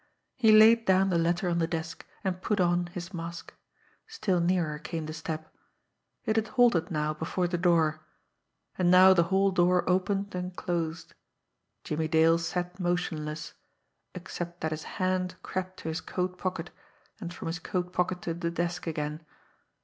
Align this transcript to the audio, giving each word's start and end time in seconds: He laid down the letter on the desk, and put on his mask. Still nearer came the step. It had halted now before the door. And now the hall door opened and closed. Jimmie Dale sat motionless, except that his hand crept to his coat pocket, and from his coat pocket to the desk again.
He 0.35 0.51
laid 0.51 0.85
down 0.85 1.11
the 1.11 1.19
letter 1.19 1.47
on 1.47 1.59
the 1.59 1.67
desk, 1.67 2.07
and 2.23 2.41
put 2.41 2.59
on 2.59 2.87
his 2.87 3.13
mask. 3.13 3.53
Still 4.07 4.39
nearer 4.39 4.79
came 4.79 5.05
the 5.05 5.13
step. 5.13 5.55
It 6.25 6.37
had 6.37 6.47
halted 6.47 6.89
now 6.89 7.13
before 7.13 7.47
the 7.47 7.59
door. 7.59 8.03
And 8.79 8.89
now 8.89 9.13
the 9.13 9.25
hall 9.29 9.51
door 9.51 9.87
opened 9.87 10.33
and 10.33 10.55
closed. 10.55 11.13
Jimmie 11.83 12.07
Dale 12.07 12.39
sat 12.39 12.79
motionless, 12.79 13.53
except 14.15 14.61
that 14.61 14.71
his 14.71 14.85
hand 14.97 15.35
crept 15.43 15.77
to 15.81 15.89
his 15.89 16.01
coat 16.01 16.35
pocket, 16.39 16.71
and 17.19 17.31
from 17.31 17.45
his 17.47 17.59
coat 17.59 17.93
pocket 17.93 18.23
to 18.23 18.33
the 18.33 18.49
desk 18.49 18.87
again. 18.87 19.23